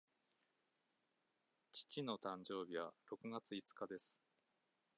[1.73, 4.19] 父の誕生日は六月五日です。